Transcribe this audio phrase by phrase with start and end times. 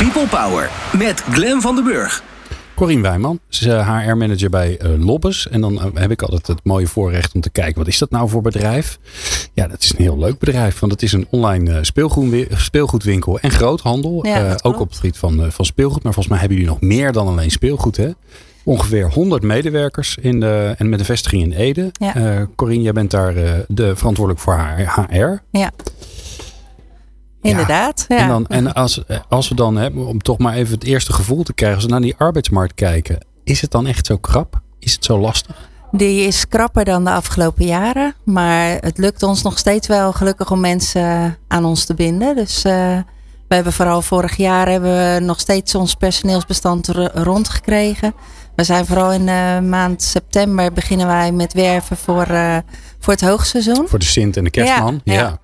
[0.00, 2.22] People Power met Glen van den Burg.
[2.74, 5.48] Corien Wijman, ze is HR-manager bij uh, Lobbes.
[5.48, 8.10] En dan eh, heb ik altijd het mooie voorrecht om te kijken, wat is dat
[8.10, 8.98] nou voor bedrijf?
[9.54, 11.84] Ja, dat is een heel leuk bedrijf, want het is een online
[12.50, 14.26] speelgoedwinkel en groothandel.
[14.26, 16.02] Ja, ook op het gebied van, van speelgoed.
[16.02, 18.10] Maar volgens mij hebben jullie nog meer dan alleen speelgoed, hè?
[18.64, 21.90] Ongeveer 100 medewerkers in de, en met een vestiging in Ede.
[21.92, 22.48] Ja.
[22.56, 23.34] Corien, jij bent daar
[23.68, 24.60] de verantwoordelijk voor
[25.08, 25.58] HR.
[25.58, 25.70] Ja.
[27.42, 28.04] Inderdaad.
[28.08, 28.16] Ja.
[28.16, 31.42] En, dan, en als, als we dan hebben, om toch maar even het eerste gevoel
[31.42, 34.60] te krijgen, als we naar die arbeidsmarkt kijken, is het dan echt zo krap?
[34.78, 35.68] Is het zo lastig?
[35.92, 38.14] Die is krapper dan de afgelopen jaren.
[38.24, 42.36] Maar het lukt ons nog steeds wel gelukkig om mensen aan ons te binden.
[42.36, 42.98] Dus uh,
[43.48, 48.14] we hebben vooral vorig jaar hebben we nog steeds ons personeelsbestand rondgekregen.
[48.56, 52.56] We zijn vooral in de maand september beginnen wij met werven voor, uh,
[52.98, 53.88] voor het hoogseizoen.
[53.88, 55.00] Voor de Sint en de Kerstman.
[55.04, 55.14] ja.
[55.14, 55.38] ja.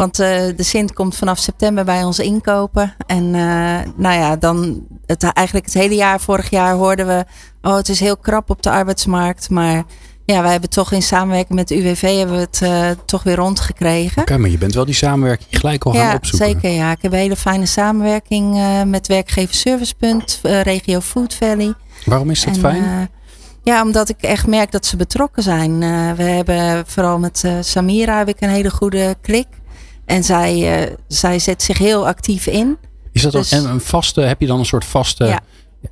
[0.00, 2.94] Want uh, de Sint komt vanaf september bij ons inkopen.
[3.06, 7.24] En uh, nou ja, dan het, eigenlijk het hele jaar, vorig jaar hoorden we,
[7.62, 9.50] oh het is heel krap op de arbeidsmarkt.
[9.50, 9.84] Maar
[10.24, 13.36] ja, wij hebben toch in samenwerking met de UWV hebben we het uh, toch weer
[13.36, 14.22] rondgekregen.
[14.22, 16.48] Oké, maar je bent wel die samenwerking gelijk al gaan opzoeken.
[16.48, 16.90] Zeker, ja.
[16.90, 21.74] Ik heb een hele fijne samenwerking met werkgever Servicepunt, regio Food Valley.
[22.04, 23.10] Waarom is dat en, fijn?
[23.62, 25.78] Ja, omdat ik echt merk dat ze betrokken zijn.
[26.16, 29.46] we hebben vooral met Samira heb ik een hele goede klik.
[30.10, 32.78] En zij, uh, zij zet zich heel actief in.
[33.12, 35.40] Is dat dus, een, een vaste, heb je dan een soort vaste ja.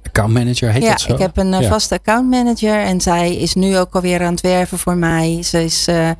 [0.02, 0.72] accountmanager?
[0.72, 1.12] Heet ja, dat zo?
[1.12, 1.69] ik heb een uh, ja.
[1.69, 5.42] vaste accountmanager en zij is nu ook alweer aan het werven voor mij.
[5.42, 6.10] Ze, is, uh,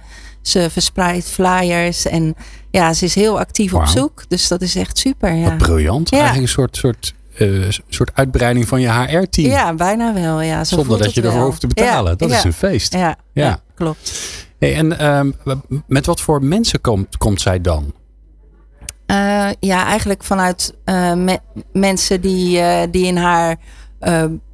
[0.43, 2.35] ze verspreidt flyers en
[2.71, 4.25] ja, ze is heel actief op zoek.
[4.29, 5.35] Dus dat is echt super.
[5.35, 5.49] Ja.
[5.49, 6.11] Wat briljant.
[6.11, 6.17] Ja.
[6.17, 9.51] Eigenlijk een soort, soort, uh, soort uitbreiding van je HR-team.
[9.51, 10.41] Ja, bijna wel.
[10.41, 12.11] Ja, zo Zonder dat je ervoor hoeft te betalen.
[12.11, 12.37] Ja, Dat ja.
[12.37, 12.93] is een feest.
[12.93, 13.17] Ja.
[13.33, 14.13] ja, klopt.
[14.59, 15.35] Hey, en um,
[15.87, 17.93] met wat voor mensen komt, komt zij dan?
[19.07, 21.39] Uh, ja, eigenlijk vanuit uh, me
[21.73, 23.57] mensen die, uh, die in haar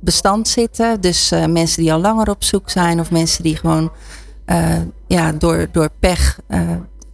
[0.01, 1.01] bestand zitten.
[1.01, 3.93] Dus mensen die al langer op zoek zijn of mensen die gewoon
[5.07, 6.39] ja, door, door pech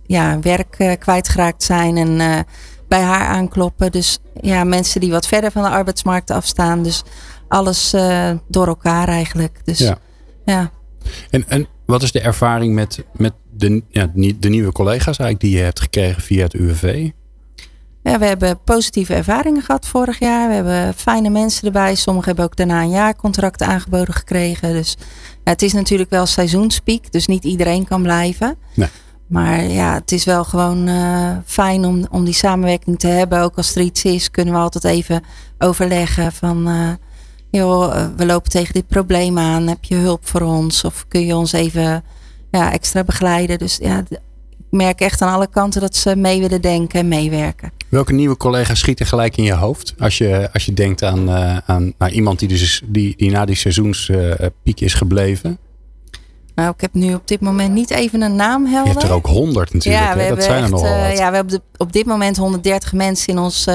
[0.06, 2.44] ja, werk kwijtgeraakt zijn en
[2.88, 3.92] bij haar aankloppen.
[3.92, 6.82] Dus ja, mensen die wat verder van de arbeidsmarkt afstaan.
[6.82, 7.02] Dus
[7.48, 7.90] alles
[8.48, 9.60] door elkaar eigenlijk.
[9.64, 9.98] Dus Ja.
[10.44, 10.70] ja.
[11.30, 15.56] En, en wat is de ervaring met, met de, ja, de nieuwe collega's eigenlijk die
[15.56, 17.10] je hebt gekregen via het UWV?
[18.02, 20.48] Ja, we hebben positieve ervaringen gehad vorig jaar.
[20.48, 21.94] We hebben fijne mensen erbij.
[21.94, 24.72] Sommigen hebben ook daarna een jaarcontract aangeboden gekregen.
[24.72, 24.96] Dus
[25.44, 27.12] ja, het is natuurlijk wel seizoenspiek.
[27.12, 28.56] Dus niet iedereen kan blijven.
[28.74, 28.88] Nee.
[29.26, 33.40] Maar ja, het is wel gewoon uh, fijn om, om die samenwerking te hebben.
[33.40, 35.22] Ook als er iets is, kunnen we altijd even
[35.58, 36.68] overleggen van...
[36.68, 36.90] Uh,
[37.50, 39.66] joh, uh, we lopen tegen dit probleem aan.
[39.66, 40.84] Heb je hulp voor ons?
[40.84, 42.04] Of kun je ons even
[42.50, 43.58] ja, extra begeleiden?
[43.58, 44.18] Dus ja, ik
[44.70, 47.72] merk echt aan alle kanten dat ze mee willen denken en meewerken.
[47.88, 49.94] Welke nieuwe collega's schieten gelijk in je hoofd?
[49.98, 53.44] Als je, als je denkt aan, uh, aan nou, iemand die, dus, die, die na
[53.44, 55.58] die seizoenspiek uh, is gebleven.
[56.54, 58.92] Nou, ik heb nu op dit moment niet even een naam helder.
[58.92, 60.04] Je hebt er ook honderd natuurlijk.
[60.04, 60.28] Ja, we hè?
[60.28, 61.16] dat zijn echt, er nogal uh.
[61.16, 63.68] Ja, we hebben op dit moment 130 mensen in ons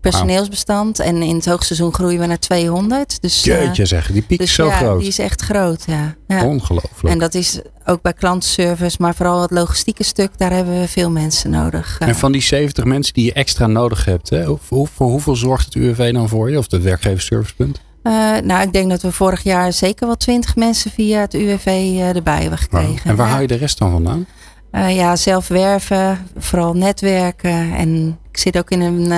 [0.00, 0.98] personeelsbestand.
[0.98, 3.22] En in het hoogseizoen groeien we naar 200.
[3.22, 4.98] Dus, Jeetje zeg, die piek dus is zo ja, groot.
[4.98, 6.14] die is echt groot, ja.
[6.26, 6.44] ja.
[6.44, 7.14] Ongelooflijk.
[7.14, 11.10] En dat is ook bij klantenservice, maar vooral het logistieke stuk, daar hebben we veel
[11.10, 11.98] mensen nodig.
[11.98, 15.64] En van die 70 mensen die je extra nodig hebt, hè, hoe, voor hoeveel zorgt
[15.64, 16.58] het UWV dan voor je?
[16.58, 17.80] Of het werkgeversservicepunt?
[18.02, 21.66] Uh, nou, ik denk dat we vorig jaar zeker wel 20 mensen via het UWV
[21.66, 22.88] uh, erbij hebben gekregen.
[22.88, 23.06] Wow.
[23.06, 23.32] En waar ja.
[23.32, 24.26] haal je de rest dan vandaan?
[24.72, 27.72] Uh, ja, zelf werven, vooral netwerken.
[27.72, 29.12] En ik zit ook in een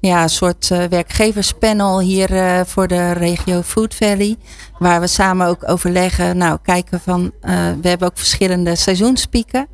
[0.00, 4.36] ja, soort uh, werkgeverspanel hier uh, voor de regio Food Valley.
[4.78, 6.36] Waar we samen ook overleggen.
[6.36, 7.32] Nou, kijken van.
[7.80, 9.68] we hebben ook verschillende seizoenspieken.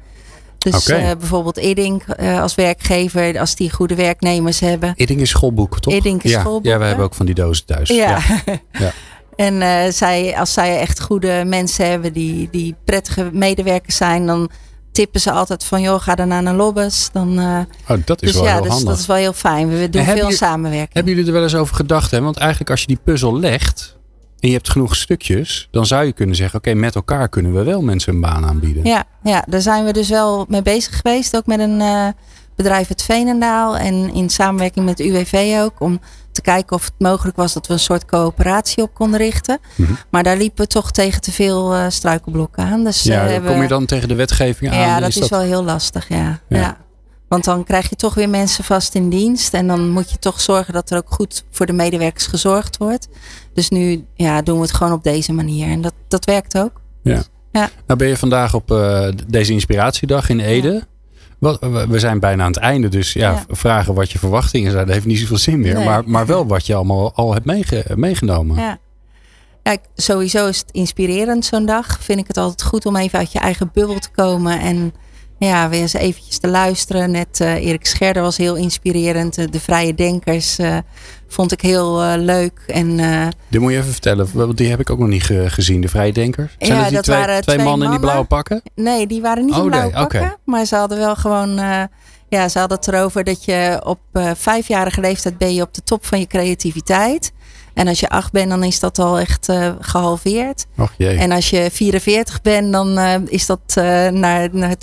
[0.59, 1.17] Dus okay.
[1.17, 2.03] bijvoorbeeld Edding
[2.41, 4.95] als werkgever, als die goede werknemers hebben.
[4.97, 5.95] Edding is schoolboek, toch?
[5.95, 6.41] Edding is ja.
[6.41, 6.65] schoolboek.
[6.65, 7.89] Ja, we hebben ook van die dozen thuis.
[7.89, 8.19] Ja.
[8.45, 8.59] ja.
[8.85, 8.93] ja.
[9.37, 14.51] En uh, zij, als zij echt goede mensen hebben die, die prettige medewerkers zijn, dan
[14.97, 17.09] tippen ze altijd van joh, ga dan naar een lobbes.
[17.13, 17.59] Dan, uh,
[17.89, 18.89] oh, dat is dus wel ja, heel dus handig.
[18.89, 19.69] dat is wel heel fijn.
[19.69, 20.93] We doen veel je, samenwerking.
[20.93, 22.11] Hebben jullie er wel eens over gedacht?
[22.11, 22.21] Hè?
[22.21, 23.97] Want eigenlijk als je die puzzel legt
[24.41, 27.55] en je hebt genoeg stukjes, dan zou je kunnen zeggen, oké, okay, met elkaar kunnen
[27.55, 28.85] we wel mensen een baan aanbieden.
[28.85, 31.37] Ja, ja, daar zijn we dus wel mee bezig geweest.
[31.37, 32.09] Ook met een uh,
[32.57, 35.81] bedrijf uit Veenendaal en in samenwerking met UWV ook.
[35.81, 36.01] Om
[36.33, 39.59] te kijken of het mogelijk was dat we een soort coöperatie op konden richten.
[39.75, 39.99] Mm-hmm.
[40.11, 42.85] Maar daar liepen we toch tegen te veel uh, struikelblokken aan.
[42.85, 44.79] Dus, ja, uh, kom je dan tegen de wetgeving aan?
[44.79, 45.29] Ja, dat is, dat...
[45.29, 46.41] wel heel lastig, ja.
[46.49, 46.59] ja.
[46.59, 46.77] ja.
[47.29, 49.55] Want dan krijg je toch weer mensen vast in dienst.
[49.55, 53.09] En dan moet je toch zorgen dat er ook goed voor de medewerkers gezorgd wordt.
[53.55, 55.69] Dus nu ja, doen we het gewoon op deze manier.
[55.69, 56.81] En dat, dat werkt ook.
[57.03, 57.23] Ja.
[57.53, 57.71] ja.
[57.87, 60.87] Nou ben je vandaag op uh, deze inspiratiedag in Ede.
[61.39, 63.45] We zijn bijna aan het einde, dus ja, Ja.
[63.49, 65.75] vragen wat je verwachtingen zijn, dat heeft niet zoveel zin meer.
[65.75, 65.85] Nee.
[65.85, 68.57] Maar, maar wel wat je allemaal al hebt meege- meegenomen.
[68.57, 68.79] Ja.
[69.63, 71.99] Kijk, sowieso is het inspirerend zo'n dag.
[72.01, 74.61] Vind ik het altijd goed om even uit je eigen bubbel te komen.
[74.61, 74.95] En
[75.39, 77.11] ja, weer eens eventjes te luisteren.
[77.11, 79.39] Net eh, Erik Scherder was heel inspirerend.
[79.39, 80.77] Eh, de Vrije Denkers eh,
[81.29, 82.61] vond ik heel eh, leuk.
[82.67, 82.97] En
[83.49, 85.81] Dit moet je even vertellen, want die heb ik ook nog niet ge- gezien.
[85.81, 86.55] De Vrije Denkers.
[86.59, 88.63] Zijn Ja, dat die dat twee, waren twee mannen in die blauwe pakken?
[88.75, 90.19] nee, die waren niet Oh, in blauwe nee, oké.
[90.19, 90.39] pakken.
[90.45, 91.59] Maar ze hadden wel gewoon...
[91.59, 91.83] eh,
[92.29, 93.99] ja, ze hadden het erover dat je op
[94.35, 97.33] vijfjarige leeftijd ben je op de top van je creativiteit.
[97.77, 100.67] En als je acht bent, dan is dat al echt eh, gehalveerd.
[100.77, 101.17] Och jee.
[101.17, 104.79] En als je 44 bent, dan eh, is dat eh, naar, naar 2%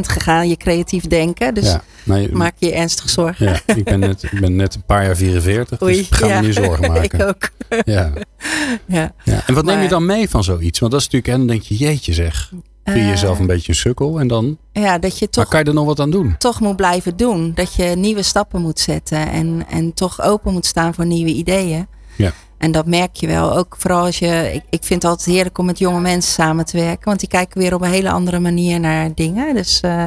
[0.00, 1.54] gegaan, je creatief denken.
[1.54, 3.46] Dus ja, nee, maak je ernstig zorgen.
[3.46, 6.40] ja, ik, ben net, ik ben net een paar jaar 44, dus ik ga ja.
[6.40, 7.18] me niet zorgen maken.
[7.18, 7.48] ik ook.
[7.84, 8.12] Ja,
[8.86, 9.12] Ja.
[9.24, 9.42] ja.
[9.46, 10.78] En wat neem je dan mee van zoiets?
[10.78, 12.52] Want dat is natuurlijk, en dan denk je, jeetje zeg,
[12.84, 15.60] vind je jezelf een beetje een sukkel en dan, Ja, dat je maar toch, kan
[15.60, 16.34] je er nog wat aan doen?
[16.38, 17.52] toch moet blijven doen.
[17.54, 19.30] Dat je nieuwe stappen moet zetten.
[19.30, 21.86] En, en toch open moet staan voor nieuwe ideeën.
[22.18, 22.32] Ja.
[22.58, 23.56] En dat merk je wel.
[23.56, 24.50] Ook vooral als je.
[24.54, 27.04] Ik, ik vind het altijd heerlijk om met jonge mensen samen te werken.
[27.04, 29.54] Want die kijken weer op een hele andere manier naar dingen.
[29.54, 30.02] Dus, eh,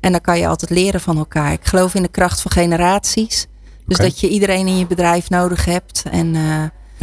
[0.00, 1.52] en dan kan je altijd leren van elkaar.
[1.52, 3.46] Ik geloof in de kracht van generaties.
[3.86, 6.02] Dus dat je iedereen in je bedrijf nodig hebt.
[6.10, 6.42] En eh,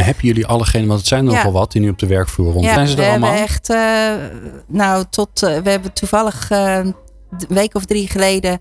[0.06, 1.36] Hebben jullie allegenen, want het zijn er Ja.
[1.38, 2.66] nogal wat die nu op de werkvloer rond.
[2.66, 3.30] ja, zijn ze we er allemaal?
[3.30, 3.70] hebben echt.
[3.70, 5.40] eh, nou, tot.
[5.40, 6.96] we hebben toevallig een
[7.50, 8.60] week of drie geleden.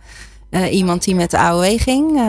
[0.71, 2.21] iemand die met de AOE ging.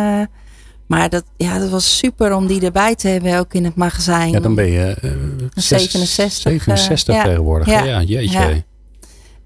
[0.89, 3.75] Eh, maar dat, ja, dat was super om die erbij te hebben, ook in het
[3.75, 4.31] magazijn.
[4.31, 5.11] Ja, dan ben je eh,
[5.53, 7.67] zes- 67, 67 eh, tegenwoordig.
[7.67, 8.01] Ja, Ja.
[8.01, 8.39] jeetje.
[8.39, 8.61] Ja.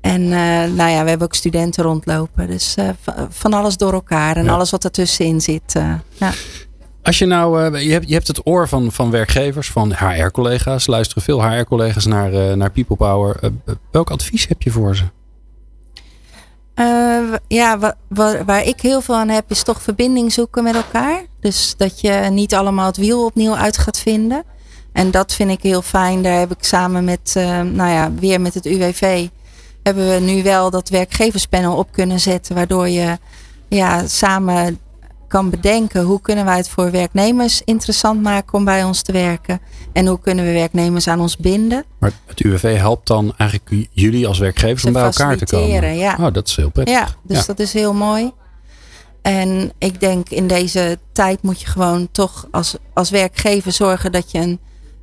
[0.01, 2.47] En eh, nou ja, we hebben ook studenten rondlopen.
[2.47, 4.51] Dus eh, va- van alles door elkaar en Ja.
[4.51, 5.75] alles wat ertussenin zit.
[5.75, 6.31] eh, ja.
[7.03, 10.87] Als je nou, eh, je, hebt, je hebt het oor van, van werkgevers, van HR-collega's.
[10.87, 13.35] Luisteren veel HR-collega's naar, eh, naar People Power.
[13.41, 15.03] Eh, eh, welk advies heb je voor ze?
[16.73, 20.75] Eh, ja, wa- wa- waar ik heel veel aan heb, is toch verbinding zoeken met
[20.75, 21.21] elkaar.
[21.41, 24.43] Dus dat je niet allemaal het wiel opnieuw uit gaat vinden.
[24.93, 26.21] En dat vind ik heel fijn.
[26.23, 29.27] Daar heb ik samen met, eh, nou ja, weer met het UWV,
[29.83, 32.55] hebben we nu wel dat werkgeverspanel op kunnen zetten.
[32.55, 33.17] Waardoor je
[33.69, 34.79] ja, samen
[35.27, 39.59] kan bedenken hoe kunnen wij het voor werknemers interessant maken om bij ons te werken.
[39.93, 41.83] En hoe kunnen we werknemers aan ons binden.
[41.99, 45.95] Maar het UWV helpt dan eigenlijk jullie als werkgevers om bij elkaar te komen.
[45.95, 46.17] ja.
[46.19, 46.95] Oh, dat is heel prettig.
[46.95, 47.43] Ja, dus Ja.
[47.45, 48.31] dat is heel mooi.
[49.21, 54.31] En ik denk in deze tijd moet je gewoon toch als, als werkgever zorgen dat
[54.31, 54.59] je, een,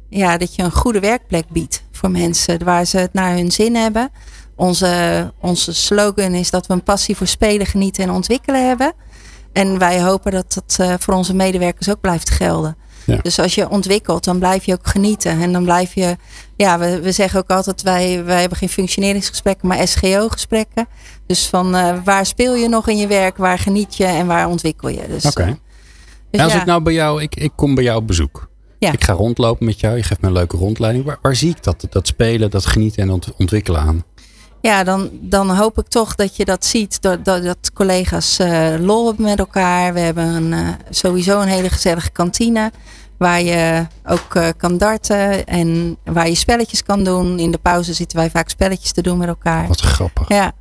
[0.08, 3.74] ja, dat je een goede werkplek biedt voor mensen waar ze het naar hun zin
[3.76, 4.10] hebben.
[4.54, 8.92] Onze, onze slogan is dat we een passie voor spelen, genieten en ontwikkelen hebben.
[9.52, 12.76] En wij hopen dat dat eh, voor onze medewerkers ook blijft gelden.
[13.14, 13.19] Ja.
[13.22, 15.40] Dus als je ontwikkelt, dan blijf je ook genieten.
[15.40, 16.16] En dan blijf je,
[16.56, 20.87] ja, we, we zeggen ook altijd, wij, wij hebben geen functioneringsgesprekken, maar SGO-gesprekken.
[21.26, 24.49] Dus van eh, waar speel je nog in je werk, waar geniet je en waar
[24.49, 25.02] ontwikkel je.
[25.08, 25.43] Dus, Oké.
[25.43, 25.56] eh, dus
[26.31, 26.60] En als ja.
[26.60, 28.49] ik nou bij jou, ik, ik kom bij jou op bezoek.
[28.78, 28.93] Ja.
[28.93, 29.96] Ik ga rondlopen met jou.
[29.96, 31.04] Je geeft me een leuke rondleiding.
[31.04, 34.04] Waar, waar zie ik dat, dat spelen, dat genieten en ont- ontwikkelen aan?
[34.60, 37.02] Ja, dan, dan hoop ik toch dat je dat ziet.
[37.02, 39.94] Dat, dat, dat collega's eh, lol hebben met elkaar.
[39.94, 42.72] We hebben een, eh, sowieso een hele gezellige kantine.
[43.16, 45.46] Waar je ook eh, kan darten.
[45.46, 47.38] En waar je spelletjes kan doen.
[47.38, 49.69] In de pauze zitten wij vaak spelletjes te doen met elkaar.
[49.69, 50.28] Wat grappig.
[50.28, 50.52] Ja,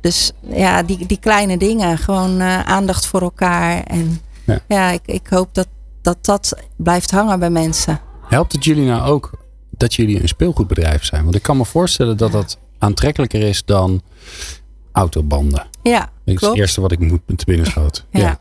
[0.00, 1.98] dus ja, die, die kleine dingen.
[1.98, 3.82] Gewoon aandacht voor elkaar.
[3.82, 4.58] En Ja.
[4.68, 5.68] ja, ik, ik hoop dat,
[6.02, 8.00] dat dat blijft hangen bij mensen.
[8.28, 9.30] Helpt het jullie nou ook
[9.70, 11.22] dat jullie een speelgoedbedrijf zijn?
[11.22, 14.02] Want ik kan me voorstellen dat dat aantrekkelijker is dan
[14.92, 15.66] autobanden.
[15.82, 16.44] Ja, Dat is klopt.
[16.54, 18.04] het eerste wat ik moet te binnen schoot.
[18.10, 18.38] Ja.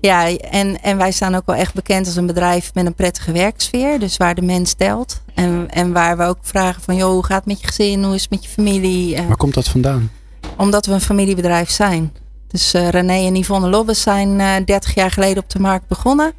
[0.00, 3.32] Ja, en, en wij staan ook wel echt bekend als een bedrijf met een prettige
[3.32, 3.98] werksfeer.
[3.98, 5.22] Dus waar de mens telt.
[5.34, 8.04] En, en waar we ook vragen van, joh, hoe gaat het met je gezin?
[8.04, 9.22] Hoe is het met je familie?
[9.26, 10.10] Waar komt dat vandaan?
[10.56, 12.12] omdat we een familiebedrijf zijn.
[12.48, 16.32] Dus eh, René en Yvonne Lobbes zijn eh 30 jaar geleden op de markt begonnen.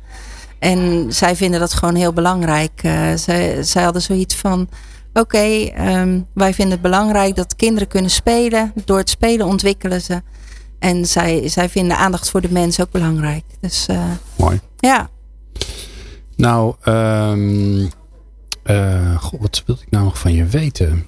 [0.59, 2.71] En zij vinden dat gewoon heel belangrijk.
[2.83, 4.69] Eh, zij, zij hadden zoiets van:
[5.19, 8.73] oké, ehm, wij vinden het belangrijk dat kinderen kunnen spelen.
[8.85, 10.21] Door het spelen ontwikkelen ze.
[10.79, 13.43] En zij, zij vinden aandacht voor de mens ook belangrijk.
[13.59, 14.59] Dus eh, Mooi.
[14.77, 15.09] ja,
[16.35, 17.87] Nou, ehm
[18.67, 21.05] eh, wat wil ik nou nog van je weten?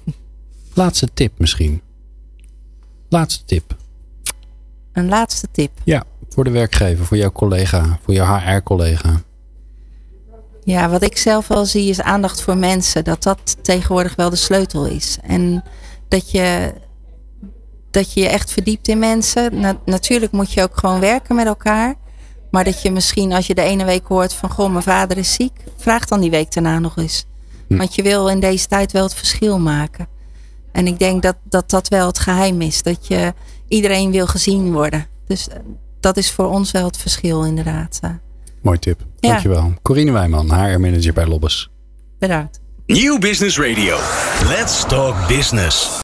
[0.74, 1.82] Laatste tip misschien.
[3.08, 3.76] Laatste tip.
[4.92, 5.70] een laatste tip.
[5.84, 9.22] Ja, voor de werkgever, voor jouw collega, voor jouw HR-collega.
[10.64, 13.04] Ja, wat ik zelf wel zie is aandacht voor mensen.
[13.04, 15.18] Dat dat tegenwoordig wel de sleutel is.
[15.22, 15.64] En
[16.08, 16.72] dat je
[17.90, 19.60] dat je je echt verdiept in mensen.
[19.60, 21.94] Na- natuurlijk moet je ook gewoon werken met elkaar.
[22.50, 25.32] Maar dat je misschien als je de ene week hoort van goh, mijn vader is
[25.32, 25.52] ziek.
[25.76, 27.24] Vraag dan die week daarna nog eens.
[27.68, 27.76] Hm.
[27.76, 30.06] Want je wil in deze tijd wel het verschil maken.
[30.72, 32.82] En ik denk dat dat, dat wel het geheim is.
[32.82, 33.34] Dat je
[33.68, 35.06] iedereen wil gezien worden.
[35.26, 35.58] Dus eh,
[36.00, 38.00] dat is voor ons wel het verschil inderdaad.
[38.62, 39.00] Mooi tip.
[39.18, 39.28] Ja.
[39.28, 39.72] Dankjewel.
[39.82, 41.70] Corine Wijman, HR-manager bij Lobbes.
[42.18, 42.60] bedankt.
[42.86, 43.96] Nieuw Business Radio.
[44.48, 45.98] Let's talk business.